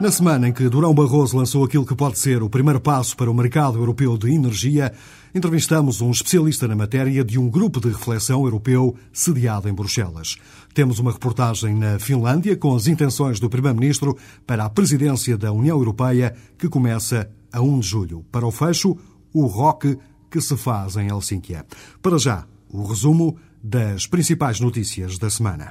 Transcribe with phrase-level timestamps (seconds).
[0.00, 3.30] Na semana em que Durão Barroso lançou aquilo que pode ser o primeiro passo para
[3.30, 4.94] o mercado europeu de energia,
[5.34, 10.36] entrevistamos um especialista na matéria de um grupo de reflexão europeu sediado em Bruxelas.
[10.72, 14.16] Temos uma reportagem na Finlândia com as intenções do Primeiro-Ministro
[14.46, 18.24] para a presidência da União Europeia, que começa a 1 de julho.
[18.32, 18.96] Para o fecho,
[19.34, 19.98] o rock
[20.30, 21.66] que se faz em Helsínquia.
[22.00, 25.70] Para já, o resumo das principais notícias da semana.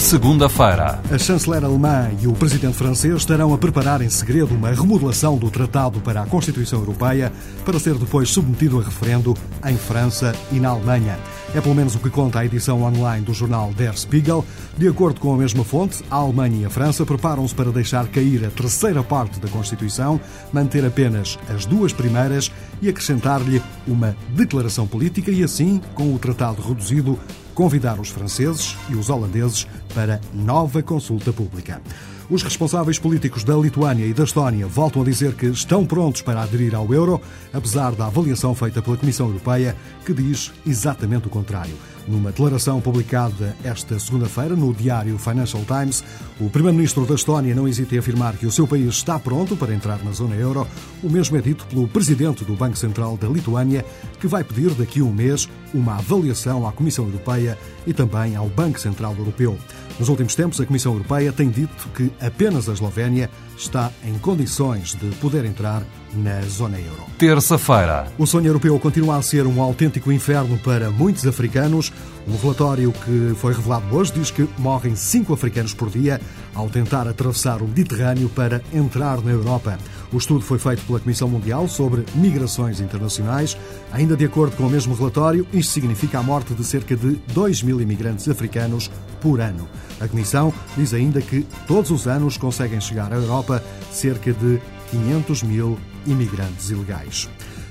[0.00, 0.98] Segunda-feira.
[1.12, 5.50] A chanceler alemã e o presidente francês estarão a preparar em segredo uma remodelação do
[5.50, 7.30] Tratado para a Constituição Europeia
[7.66, 11.18] para ser depois submetido a referendo em França e na Alemanha.
[11.54, 14.44] É pelo menos o que conta a edição online do jornal Der Spiegel.
[14.76, 18.44] De acordo com a mesma fonte, a Alemanha e a França preparam-se para deixar cair
[18.44, 20.18] a terceira parte da Constituição,
[20.50, 26.62] manter apenas as duas primeiras e acrescentar-lhe uma declaração política e assim, com o tratado
[26.62, 27.18] reduzido,
[27.54, 31.80] convidar os franceses e os holandeses para nova consulta pública.
[32.30, 36.40] Os responsáveis políticos da Lituânia e da Estónia voltam a dizer que estão prontos para
[36.40, 37.20] aderir ao euro,
[37.52, 39.74] apesar da avaliação feita pela Comissão Europeia,
[40.06, 41.74] que diz exatamente o contrário.
[42.08, 46.02] Numa declaração publicada esta segunda-feira no diário Financial Times,
[46.40, 49.74] o primeiro-ministro da Estónia não hesita em afirmar que o seu país está pronto para
[49.74, 50.66] entrar na zona euro.
[51.02, 53.84] O mesmo é dito pelo presidente do Banco Central da Lituânia,
[54.18, 57.56] que vai pedir daqui a um mês uma avaliação à Comissão Europeia
[57.86, 59.56] e também ao Banco Central Europeu.
[59.98, 63.30] Nos últimos tempos, a Comissão Europeia tem dito que apenas a Eslovénia
[63.60, 65.82] está em condições de poder entrar
[66.14, 67.04] na zona euro.
[67.18, 68.06] Terça-feira.
[68.18, 71.92] O sonho europeu continua a ser um autêntico inferno para muitos africanos.
[72.26, 76.20] Um relatório que foi revelado hoje diz que morrem cinco africanos por dia
[76.54, 79.78] ao tentar atravessar o Mediterrâneo para entrar na Europa.
[80.12, 83.56] O estudo foi feito pela Comissão Mundial sobre Migrações Internacionais.
[83.92, 87.62] Ainda de acordo com o mesmo relatório, isto significa a morte de cerca de 2
[87.62, 88.90] mil imigrantes africanos
[89.20, 89.68] por ano.
[90.00, 93.62] A Comissão diz ainda que todos os anos conseguem chegar à Europa
[93.92, 97.28] cerca de 500 mil imigrantes ilegais.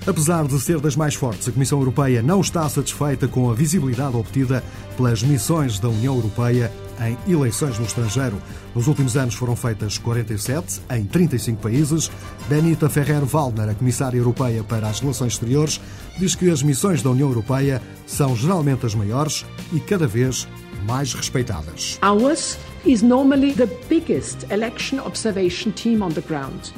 [0.07, 4.15] Apesar de ser das mais fortes, a Comissão Europeia não está satisfeita com a visibilidade
[4.15, 4.63] obtida
[4.95, 6.71] pelas missões da União Europeia
[7.01, 8.41] em eleições no estrangeiro.
[8.75, 12.11] Nos últimos anos foram feitas 47 em 35 países.
[12.47, 15.79] Benita Ferrer-Waldner, a Comissária Europeia para as Relações Exteriores,
[16.17, 20.47] diz que as missões da União Europeia são geralmente as maiores e cada vez
[20.85, 21.99] mais respeitadas.
[22.01, 26.73] Ours is normally the biggest election observation team on the ground.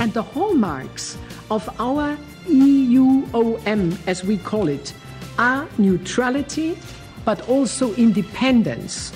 [0.00, 1.16] And the hallmarks
[1.50, 2.16] of our
[2.48, 4.94] EUOM, as we call it,
[5.38, 6.76] are neutrality
[7.24, 9.12] but also independence.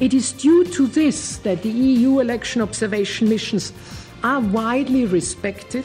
[0.00, 3.74] It is due to this that the EU election observation missions
[4.24, 5.84] are widely respected,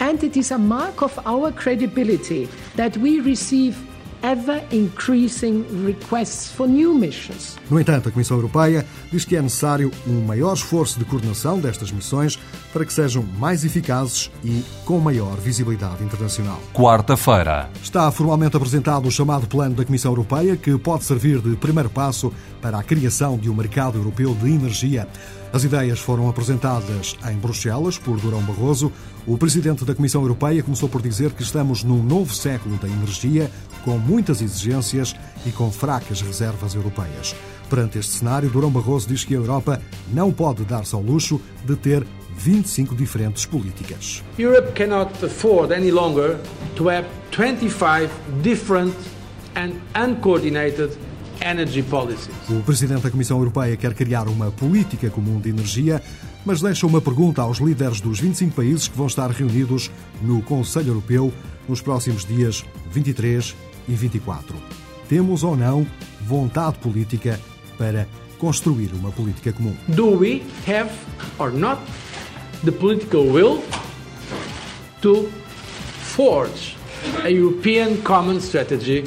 [0.00, 3.76] and it is a mark of our credibility that we receive
[4.22, 7.56] ever increasing requests for new missions.
[7.70, 11.90] No entanto, a Comissão Europeia diz que é necessário um maior esforço de coordenação destas
[11.90, 12.38] missões
[12.72, 16.60] para que sejam mais eficazes e com maior visibilidade internacional.
[16.72, 17.68] Quarta-feira.
[17.82, 22.32] Está formalmente apresentado o chamado Plano da Comissão Europeia, que pode servir de primeiro passo
[22.60, 25.08] para a criação de um mercado europeu de energia.
[25.52, 28.90] As ideias foram apresentadas em Bruxelas por Durão Barroso.
[29.26, 33.50] O presidente da Comissão Europeia começou por dizer que estamos num novo século da energia,
[33.84, 37.34] com muitas exigências e com fracas reservas europeias.
[37.70, 39.80] Perante este cenário, Durão Barroso diz que a Europa
[40.12, 42.06] não pode dar-se ao luxo de ter
[42.36, 44.22] 25 diferentes políticas.
[44.38, 46.38] Europe cannot afford any longer
[46.76, 48.10] to have 25
[48.42, 48.94] different
[49.56, 50.90] and uncoordinated
[51.40, 52.34] energy policies.
[52.50, 56.02] O presidente da Comissão Europeia quer criar uma política comum de energia,
[56.44, 59.90] mas deixa uma pergunta aos líderes dos 25 países que vão estar reunidos
[60.20, 61.32] no Conselho Europeu
[61.66, 62.62] nos próximos dias
[62.92, 64.56] 23 e 24.
[65.08, 65.86] Temos ou não
[66.20, 67.38] vontade política
[67.76, 68.06] para
[68.38, 69.74] construir uma política comum?
[69.88, 70.90] Do we have
[71.38, 71.80] or not
[72.64, 73.62] the political will
[75.00, 75.28] to
[76.00, 76.76] forge
[77.24, 79.04] a European common strategy?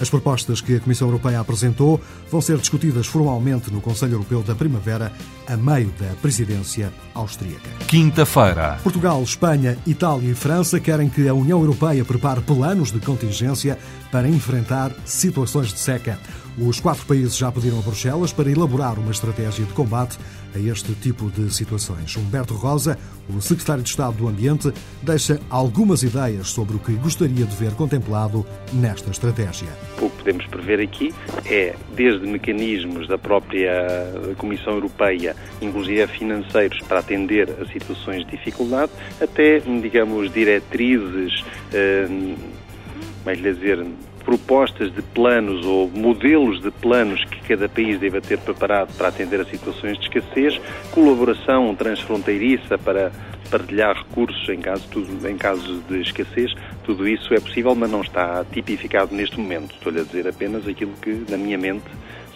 [0.00, 2.00] As propostas que a Comissão Europeia apresentou
[2.30, 5.12] vão ser discutidas formalmente no Conselho Europeu da Primavera,
[5.46, 7.68] a meio da presidência austríaca.
[7.86, 8.78] Quinta-feira.
[8.82, 13.78] Portugal, Espanha, Itália e França querem que a União Europeia prepare planos de contingência
[14.14, 16.20] para enfrentar situações de seca.
[16.56, 20.16] Os quatro países já pediram a Bruxelas para elaborar uma estratégia de combate
[20.54, 22.16] a este tipo de situações.
[22.16, 22.96] Humberto Rosa,
[23.28, 24.72] o secretário de Estado do Ambiente,
[25.02, 29.66] deixa algumas ideias sobre o que gostaria de ver contemplado nesta estratégia.
[30.00, 31.12] O que podemos prever aqui
[31.44, 33.74] é, desde mecanismos da própria
[34.38, 42.06] Comissão Europeia, inclusive financeiros, para atender a situações de dificuldade, até, digamos, diretrizes, eh,
[43.24, 43.82] como é lhe dizer,
[44.22, 49.40] propostas de planos ou modelos de planos que cada país deva ter preparado para atender
[49.40, 50.60] a situações de escassez,
[50.90, 53.10] colaboração transfronteiriça para
[53.50, 54.84] partilhar recursos em caso,
[55.26, 56.54] em caso de escassez,
[56.84, 59.74] tudo isso é possível, mas não está tipificado neste momento.
[59.74, 61.84] Estou-lhe a dizer apenas aquilo que, na minha mente,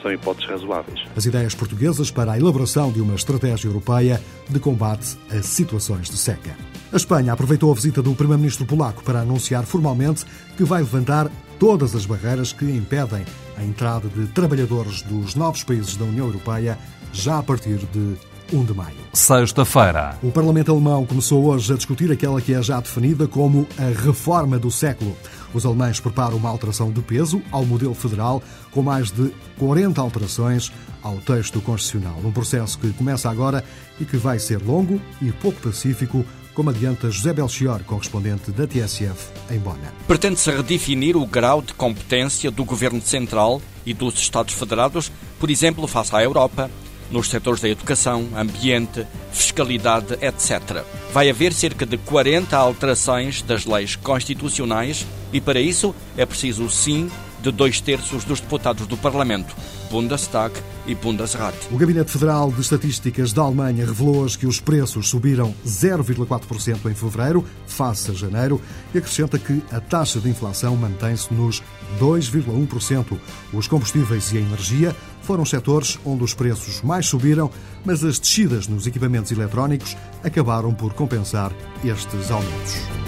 [0.02, 1.00] são hipóteses razoáveis.
[1.14, 6.16] As ideias portuguesas para a elaboração de uma estratégia europeia de combate a situações de
[6.16, 6.56] seca.
[6.90, 10.24] A Espanha aproveitou a visita do primeiro-ministro polaco para anunciar formalmente
[10.56, 13.26] que vai levantar todas as barreiras que impedem
[13.58, 16.78] a entrada de trabalhadores dos novos países da União Europeia
[17.12, 18.16] já a partir de
[18.50, 18.96] 1 de maio.
[19.12, 20.16] Sexta-feira.
[20.22, 24.58] O Parlamento Alemão começou hoje a discutir aquela que é já definida como a reforma
[24.58, 25.14] do século.
[25.52, 30.72] Os alemães preparam uma alteração de peso ao modelo federal, com mais de 40 alterações
[31.02, 32.18] ao texto constitucional.
[32.24, 33.62] Um processo que começa agora
[34.00, 36.24] e que vai ser longo e pouco pacífico,
[36.58, 39.94] como adianta José Belchior, correspondente da TSF em Bona.
[40.08, 45.86] Pretende-se redefinir o grau de competência do Governo Central e dos Estados Federados, por exemplo,
[45.86, 46.68] face à Europa,
[47.12, 50.82] nos setores da educação, ambiente, fiscalidade, etc.
[51.12, 56.70] Vai haver cerca de 40 alterações das leis constitucionais e, para isso, é preciso o
[56.70, 57.08] sim
[57.40, 59.54] de dois terços dos deputados do Parlamento,
[59.92, 60.52] Bundestag
[60.88, 61.54] e Bundesrat.
[61.70, 66.94] O Gabinete Federal de Estatísticas da Alemanha revelou hoje que os preços subiram 0,4% em
[66.94, 68.60] fevereiro, face a janeiro,
[68.94, 71.62] e acrescenta que a taxa de inflação mantém-se nos
[72.00, 73.18] 2,1%.
[73.52, 77.50] Os combustíveis e a energia foram os setores onde os preços mais subiram,
[77.84, 79.94] mas as descidas nos equipamentos eletrónicos
[80.24, 81.52] acabaram por compensar
[81.84, 83.07] estes aumentos.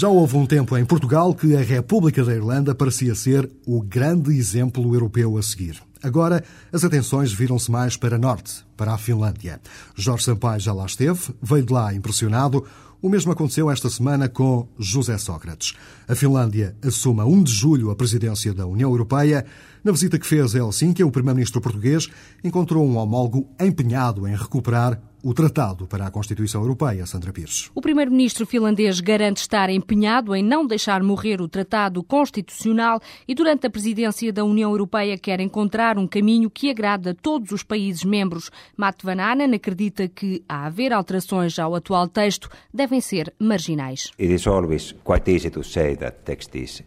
[0.00, 4.34] Já houve um tempo em Portugal que a República da Irlanda parecia ser o grande
[4.34, 5.78] exemplo europeu a seguir.
[6.02, 6.42] Agora,
[6.72, 9.60] as atenções viram-se mais para norte, para a Finlândia.
[9.94, 12.64] Jorge Sampaio já lá esteve, veio de lá impressionado.
[13.02, 15.74] O mesmo aconteceu esta semana com José Sócrates.
[16.08, 19.44] A Finlândia assume a 1 de julho a presidência da União Europeia.
[19.82, 22.06] Na visita que fez a Helsínquia, o primeiro-ministro português
[22.44, 27.70] encontrou um homólogo empenhado em recuperar o Tratado para a Constituição Europeia, Sandra Pires.
[27.74, 33.66] O primeiro-ministro finlandês garante estar empenhado em não deixar morrer o Tratado Constitucional e, durante
[33.66, 38.04] a presidência da União Europeia, quer encontrar um caminho que agrada a todos os países
[38.04, 38.50] membros.
[38.76, 44.10] Matt Van Anen acredita que, a haver alterações ao atual texto, devem ser marginais.
[44.18, 46.82] It is always quite easy to say that text is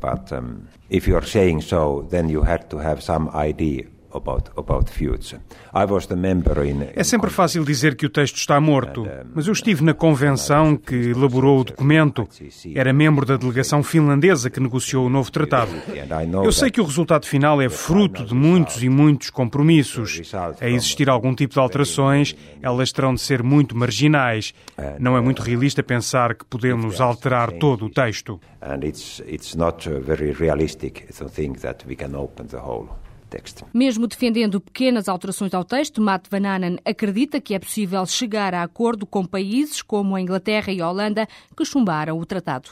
[0.00, 4.50] but um, if you are saying so, then you had to have some idea About,
[4.56, 4.90] about
[6.94, 11.10] é sempre fácil dizer que o texto está morto, mas eu estive na convenção que
[11.10, 12.26] elaborou o documento.
[12.74, 15.72] Era membro da delegação finlandesa que negociou o novo tratado.
[16.42, 20.20] Eu sei que o resultado final é fruto de muitos e muitos compromissos.
[20.60, 24.54] A existir algum tipo de alterações, elas terão de ser muito marginais.
[24.98, 28.40] Não é muito realista pensar que podemos alterar todo o texto.
[28.62, 32.88] And it's, it's not very realistic to think that we can open the whole
[33.26, 33.64] texto.
[33.72, 38.62] Mesmo defendendo pequenas alterações ao texto, Matt Van Anen acredita que é possível chegar a
[38.62, 41.26] acordo com países como a Inglaterra e a Holanda
[41.56, 42.70] que chumbaram o tratado.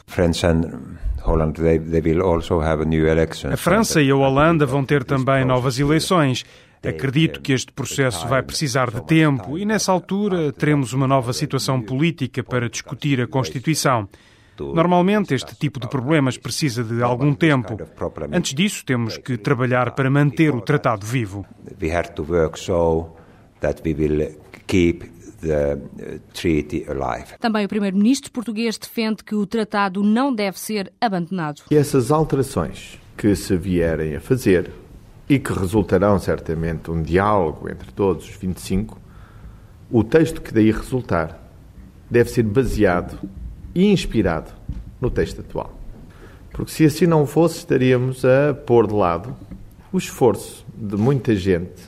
[3.53, 6.45] A França e a Holanda vão ter também novas eleições.
[6.87, 11.81] Acredito que este processo vai precisar de tempo e, nessa altura, teremos uma nova situação
[11.81, 14.07] política para discutir a Constituição.
[14.59, 17.77] Normalmente, este tipo de problemas precisa de algum tempo.
[18.33, 21.45] Antes disso, temos que trabalhar para manter o tratado vivo.
[27.41, 31.63] Também o primeiro-ministro português defende que o tratado não deve ser abandonado.
[31.71, 34.71] E essas alterações que se vierem a fazer
[35.29, 39.01] e que resultarão certamente um diálogo entre todos os 25,
[39.91, 41.41] o texto que daí resultar
[42.11, 43.19] deve ser baseado
[43.75, 44.51] e inspirado
[45.01, 45.79] no texto atual.
[46.53, 49.35] Porque se assim não fosse, estaríamos a pôr de lado
[49.93, 51.83] o esforço de muita gente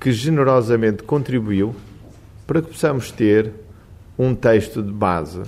[0.00, 1.74] que generosamente contribuiu
[2.46, 3.52] para que possamos ter
[4.18, 5.42] um texto de base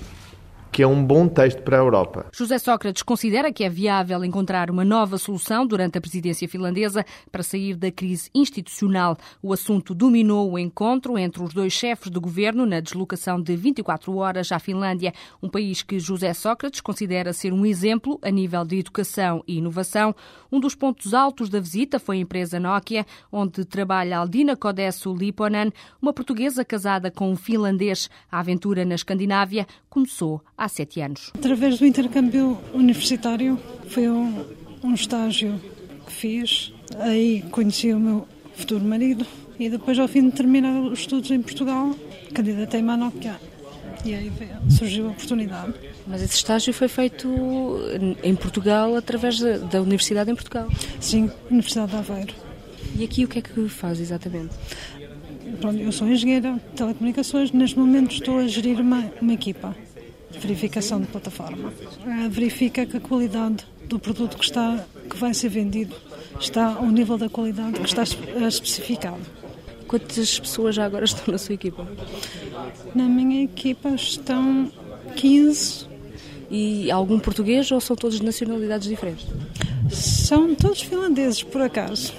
[0.80, 2.26] que é um bom texto para a Europa.
[2.32, 7.42] José Sócrates considera que é viável encontrar uma nova solução durante a presidência finlandesa para
[7.42, 9.18] sair da crise institucional.
[9.42, 14.16] O assunto dominou o encontro entre os dois chefes de governo na deslocação de 24
[14.16, 18.78] horas à Finlândia, um país que José Sócrates considera ser um exemplo a nível de
[18.78, 20.14] educação e inovação.
[20.50, 25.74] Um dos pontos altos da visita foi a empresa Nokia, onde trabalha Aldina Kodesso Liponen,
[26.00, 28.08] uma portuguesa casada com um finlandês.
[28.32, 31.30] A aventura na Escandinávia começou há sete anos.
[31.34, 33.58] Através do intercâmbio universitário,
[33.88, 34.44] foi um,
[34.82, 35.60] um estágio
[36.06, 36.72] que fiz.
[36.98, 39.24] Aí conheci o meu futuro marido
[39.58, 41.94] E depois, ao fim de terminar os estudos em Portugal,
[42.32, 43.38] candidatei-me à Nokia.
[44.06, 44.32] E aí
[44.70, 45.74] surgiu a oportunidade.
[46.06, 47.28] Mas esse estágio foi feito
[48.22, 50.66] em Portugal, através da Universidade em Portugal?
[50.98, 52.34] Sim, Universidade de Aveiro.
[52.96, 54.54] E aqui o que é que faz exatamente?
[55.60, 59.76] Pronto, eu sou engenheira de telecomunicações, neste momento estou a gerir uma, uma equipa
[60.38, 61.72] verificação de plataforma.
[62.30, 65.94] Verifica que a qualidade do produto que, está, que vai ser vendido
[66.38, 69.20] está ao nível da qualidade que está especificado.
[69.88, 71.86] Quantas pessoas já agora estão na sua equipa?
[72.94, 74.70] Na minha equipa estão
[75.16, 75.90] 15.
[76.48, 79.26] E algum português ou são todos de nacionalidades diferentes?
[79.90, 82.12] São todos finlandeses, por acaso.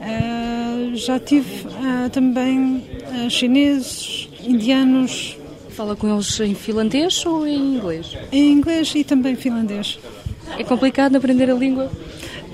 [0.00, 5.36] Uh, já tive uh, também uh, chineses, indianos.
[5.76, 8.16] Fala com eles em finlandês ou em inglês?
[8.30, 9.98] Em inglês e também finlandês.
[10.56, 11.90] É complicado aprender a língua?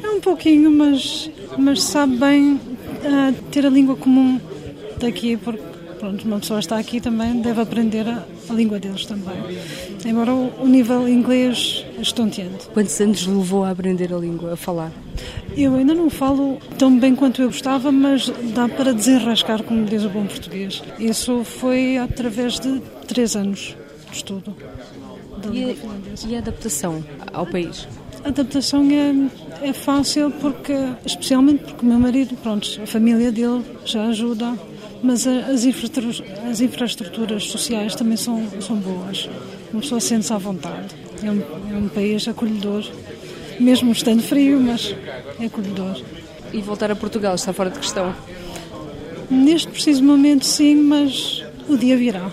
[0.03, 2.59] É um pouquinho, mas, mas sabe bem
[3.51, 4.41] ter a língua comum
[4.99, 5.70] daqui, porque
[6.01, 9.37] pronto, uma pessoa está aqui também deve aprender a, a língua deles também.
[10.05, 12.67] Embora o, o nível inglês é estonteante.
[12.73, 14.91] Quantos anos levou a aprender a língua, a falar?
[15.57, 20.05] Eu ainda não falo tão bem quanto eu gostava, mas dá para desenrascar, como diz
[20.05, 20.83] o bom português.
[20.99, 23.77] Isso foi através de três anos
[24.11, 24.57] de estudo
[25.53, 26.29] e, língua finlandesa.
[26.29, 27.87] E a adaptação ao país?
[28.25, 33.65] A adaptação é, é fácil porque, especialmente porque o meu marido, pronto, a família dele
[33.85, 34.57] já ajuda,
[35.03, 39.29] mas as, infraestruturas, as infraestruturas sociais também são, são boas.
[39.73, 40.95] Uma pessoa sente-se à vontade.
[41.23, 41.43] É um,
[41.73, 42.85] é um país acolhedor,
[43.59, 44.95] mesmo estando frio, mas
[45.39, 46.03] é acolhedor.
[46.53, 48.15] E voltar a Portugal está fora de questão?
[49.31, 52.31] Neste preciso momento, sim, mas o dia virá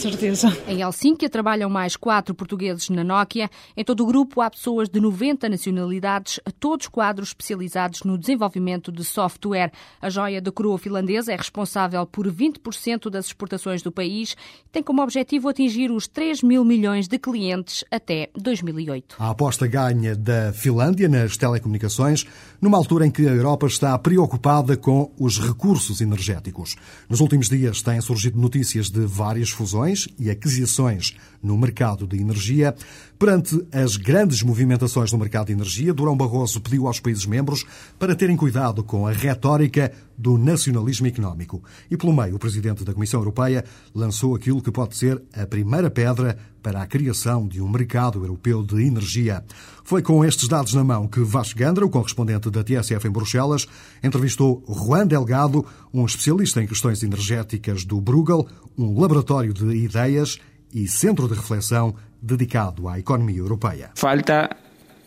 [0.00, 0.48] certeza.
[0.66, 3.50] Em Helsínquia trabalham mais quatro portugueses na Nokia.
[3.76, 9.04] Em todo o grupo há pessoas de 90 nacionalidades, todos quadros especializados no desenvolvimento de
[9.04, 9.70] software.
[10.00, 14.82] A joia da coroa finlandesa é responsável por 20% das exportações do país e tem
[14.82, 19.16] como objetivo atingir os 3 mil milhões de clientes até 2008.
[19.18, 22.24] A aposta ganha da Finlândia nas telecomunicações,
[22.60, 26.76] numa altura em que a Europa está preocupada com os recursos energéticos.
[27.08, 32.74] Nos últimos dias têm surgido notícias de várias fusões e aquisições no mercado de energia.
[33.18, 37.64] Perante as grandes movimentações no mercado de energia, Durão Barroso pediu aos países-membros
[37.98, 41.64] para terem cuidado com a retórica do nacionalismo económico.
[41.90, 45.90] E, pelo meio, o presidente da Comissão Europeia lançou aquilo que pode ser a primeira
[45.90, 49.42] pedra para a criação de um mercado europeu de energia.
[49.82, 53.66] Foi com estes dados na mão que Vasco Gandra, o correspondente da TSF em Bruxelas,
[54.04, 58.46] entrevistou Juan Delgado, um especialista em questões energéticas do Bruegel,
[58.76, 60.38] um laboratório de ideias
[60.72, 63.90] e centro de reflexão dedicado à economia europeia.
[63.94, 64.50] Falta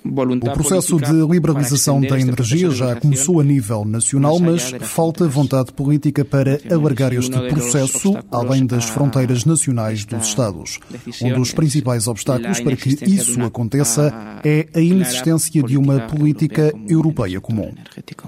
[0.06, 6.26] o processo de liberalização da energia já começou a nível nacional, mas falta vontade política
[6.26, 10.80] para alargar este processo além das fronteiras nacionais dos Estados.
[11.22, 17.40] Um dos principais obstáculos para que isso aconteça é a inexistência de uma política europeia
[17.40, 17.74] comum.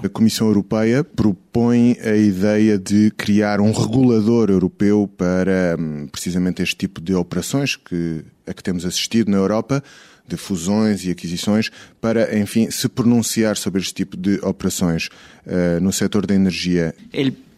[0.02, 6.76] A Comissão Europeia propõe a ideia de criar um regulador europeu para hum, precisamente este
[6.76, 9.82] tipo de operações que, a que temos assistido na Europa
[10.28, 15.08] de fusões e aquisições para, enfim, se pronunciar sobre este tipo de operações
[15.46, 16.94] uh, no setor da energia.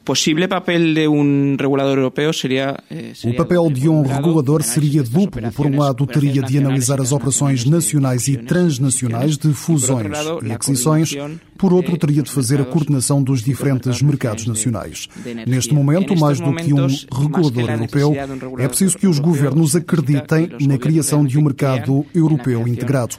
[0.08, 3.12] Possível papel de um regulador europeu seria, eh.
[3.24, 5.52] O papel de um regulador seria duplo.
[5.52, 10.06] Por um lado, teria de analisar as operações nacionais e transnacionais de fusões
[10.42, 11.14] e aquisições.
[11.58, 15.08] Por outro, eh, teria de fazer a coordenação dos diferentes mercados nacionais.
[15.46, 18.14] Neste momento, mais do que um regulador europeu,
[18.58, 23.16] é preciso que os governos acreditem na criação de um mercado europeu integrado.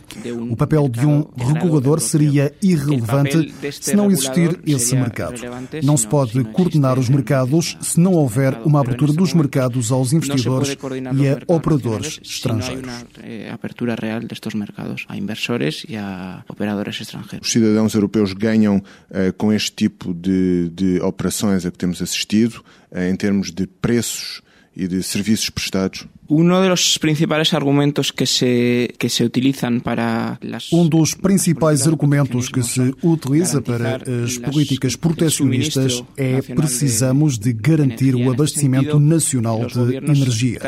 [0.50, 5.40] O papel de um regulador seria irrelevante se não existir esse mercado.
[5.84, 10.14] Não se pode coordenar coordenar os mercados se não houver uma abertura dos mercados aos
[10.14, 10.78] investidores
[11.16, 12.90] e a operadores estrangeiros.
[13.52, 17.46] abertura real destes mercados a inversores e a operadores estrangeiros.
[17.46, 22.64] Os cidadãos europeus ganham uh, com este tipo de, de operações a que temos assistido,
[22.92, 24.42] uh, em termos de preços
[24.76, 26.08] e de serviços prestados?
[26.30, 31.88] Uno de los principales argumentos que se, que se utilizan para las Um dos principais
[31.88, 39.66] argumentos que se utiliza para as políticas protecionistas é precisamos de garantir o abastecimento nacional
[39.66, 40.60] de energia.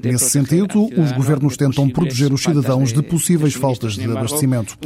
[0.00, 4.78] Nesse sentido, os governos tentam proteger os cidadãos de possíveis faltas de abastecimento.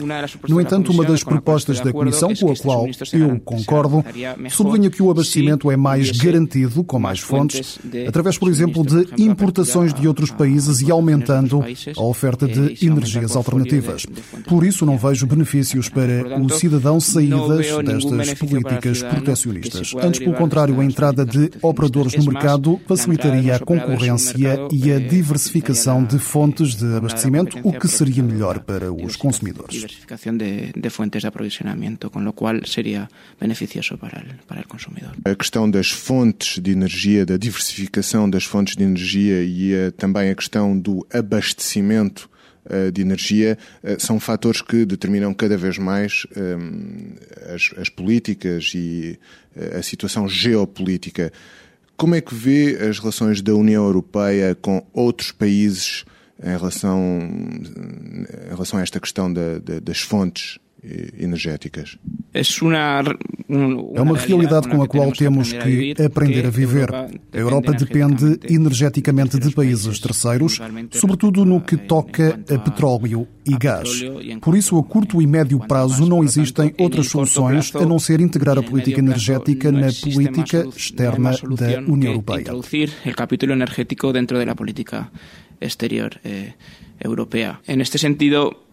[0.49, 4.02] No entanto, uma das propostas da Comissão, com a qual eu concordo,
[4.49, 7.78] sublinha que o abastecimento é mais garantido com mais fontes,
[8.09, 11.64] através, por exemplo, de importações de outros países e aumentando
[11.97, 14.06] a oferta de energias alternativas.
[14.47, 19.92] Por isso, não vejo benefícios para o cidadão saídas destas políticas protecionistas.
[20.00, 26.04] Antes, pelo contrário, a entrada de operadores no mercado facilitaria a concorrência e a diversificação
[26.04, 29.75] de fontes de abastecimento, o que seria melhor para os consumidores.
[29.75, 33.09] Diversificação de, de fontes de aprovisionamento, com o qual seria
[33.40, 35.12] beneficioso para o, para o consumidor.
[35.25, 40.28] A questão das fontes de energia, da diversificação das fontes de energia e a, também
[40.28, 42.28] a questão do abastecimento
[42.66, 47.14] uh, de energia uh, são fatores que determinam cada vez mais um,
[47.54, 49.18] as, as, políticas e
[49.78, 51.32] a situação geopolítica.
[51.96, 56.04] Como é que vê as relações da União Europeia com outros países
[56.42, 60.58] em relação, em relação a esta questão da, da, das fontes
[61.19, 61.99] energéticas?
[62.33, 66.93] É uma realidade com a qual temos que aprender a viver.
[66.93, 70.61] A Europa depende energeticamente de países terceiros,
[70.91, 74.03] sobretudo no que toca a petróleo e gás.
[74.41, 78.59] Por isso, a curto e médio prazo não existem outras soluções a não ser integrar
[78.59, 82.41] a política energética na política externa da União Europeia.
[82.41, 85.11] Introduzir o capítulo energético dentro da política
[85.61, 86.55] exterior eh,
[87.00, 87.61] europea.
[87.67, 88.64] En este sentido,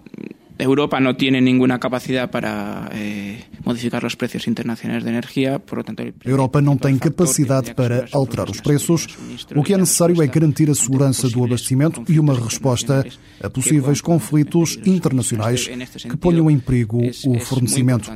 [0.63, 5.84] Europa no tiene ninguna capacidad para eh, modificar os preços internacionais de energia, por lo
[5.84, 6.03] tanto...
[6.03, 9.08] A Europa não tem capacidade para alterar os preços.
[9.56, 13.06] O que é necessário é garantir a segurança do abastecimento e uma resposta
[13.41, 18.12] a possíveis conflitos internacionais que ponham em perigo o fornecimento.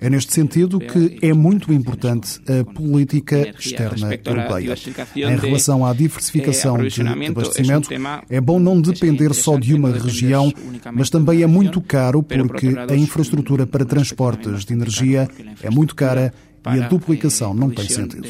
[0.00, 4.74] É neste sentido que é muito importante a política externa europeia.
[5.16, 7.88] Em relação à diversificação de abastecimento,
[8.28, 10.52] é bom não depender só de uma região,
[10.92, 15.28] mas também é muito caro porque a infraestrutura para transportes de energia
[15.62, 16.32] é muito cara
[16.74, 18.28] e a duplicação não tem sentido.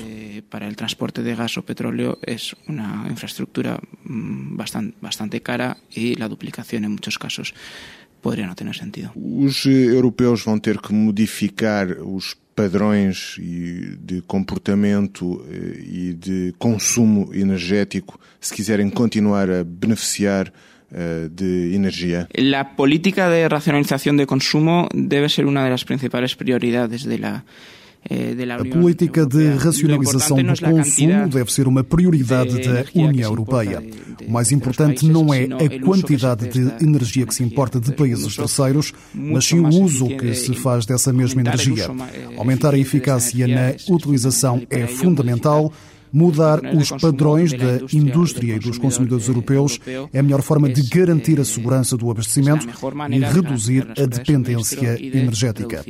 [0.49, 2.37] Para o transporte de gás ou petróleo é
[2.69, 3.73] uma infraestrutura
[4.05, 7.53] mm, bastante, bastante cara e a duplicação em muitos casos
[8.23, 9.11] poderia não ter sentido.
[9.15, 18.19] Os europeus vão ter que modificar os padrões de comportamento eh, e de consumo energético
[18.41, 20.52] se quiserem continuar a beneficiar eh,
[20.91, 22.29] de energia.
[22.35, 27.45] La política de racionalización de consumo debe ser una de las principales prioridades de la
[28.09, 33.83] eh, a política de racionalização do consumo deve ser uma prioridade da União Europeia.
[34.27, 38.93] O mais importante não é a quantidade de energia que se importa de países terceiros,
[39.13, 41.87] mas sim o uso que se faz dessa mesma energia.
[42.15, 45.73] Eh, Aumentar a eficácia na utilização é fundamental
[46.12, 49.78] Mudar os padrões da indústria e dos consumidores europeus
[50.12, 52.66] é a melhor forma de garantir a segurança do abastecimento
[53.10, 55.84] e reduzir a dependência energética.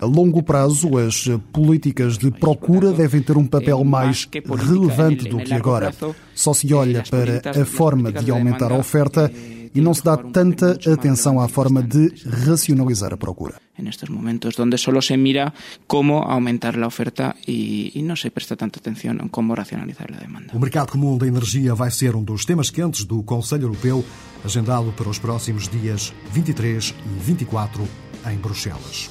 [0.00, 4.28] A longo prazo, as políticas de procura devem ter um papel mais
[4.66, 5.92] relevante do que agora.
[6.34, 9.30] Só se olha para a forma de aumentar a oferta
[9.74, 12.12] e não se dá tanta atenção à forma de
[12.46, 13.54] racionalizar a procura.
[13.76, 15.52] Nestes momentos onde só se mira
[15.86, 20.52] como aumentar a oferta e, não se presta tanta atenção em como racionalizar a demanda.
[20.54, 24.04] O mercado comum da energia vai ser um dos temas quentes do Conselho Europeu,
[24.44, 27.86] agendado para os próximos dias 23 e 24
[28.30, 29.10] em Bruxelas.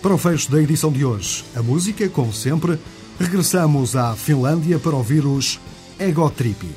[0.00, 2.78] Para o fecho da edição de hoje, a música, como sempre,
[3.18, 5.58] regressamos à Finlândia para ouvir os
[5.98, 6.68] Ego Tripi.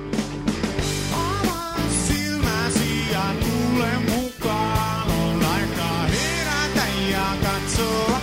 [7.79, 8.18] So.